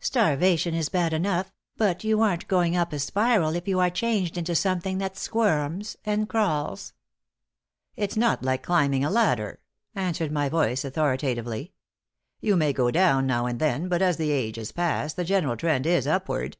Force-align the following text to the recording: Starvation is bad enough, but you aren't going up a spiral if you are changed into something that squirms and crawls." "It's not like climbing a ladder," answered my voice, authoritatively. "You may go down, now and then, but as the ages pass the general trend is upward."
Starvation 0.00 0.74
is 0.74 0.88
bad 0.88 1.12
enough, 1.12 1.52
but 1.76 2.02
you 2.02 2.20
aren't 2.20 2.48
going 2.48 2.76
up 2.76 2.92
a 2.92 2.98
spiral 2.98 3.54
if 3.54 3.68
you 3.68 3.78
are 3.78 3.88
changed 3.88 4.36
into 4.36 4.52
something 4.52 4.98
that 4.98 5.16
squirms 5.16 5.96
and 6.04 6.28
crawls." 6.28 6.92
"It's 7.94 8.16
not 8.16 8.42
like 8.42 8.64
climbing 8.64 9.04
a 9.04 9.10
ladder," 9.12 9.60
answered 9.94 10.32
my 10.32 10.48
voice, 10.48 10.84
authoritatively. 10.84 11.72
"You 12.40 12.56
may 12.56 12.72
go 12.72 12.90
down, 12.90 13.28
now 13.28 13.46
and 13.46 13.60
then, 13.60 13.88
but 13.88 14.02
as 14.02 14.16
the 14.16 14.32
ages 14.32 14.72
pass 14.72 15.12
the 15.14 15.22
general 15.22 15.56
trend 15.56 15.86
is 15.86 16.04
upward." 16.08 16.56